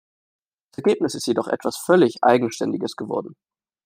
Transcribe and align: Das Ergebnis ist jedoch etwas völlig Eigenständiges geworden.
Das 0.71 0.79
Ergebnis 0.79 1.13
ist 1.13 1.27
jedoch 1.27 1.47
etwas 1.47 1.77
völlig 1.77 2.23
Eigenständiges 2.23 2.95
geworden. 2.95 3.35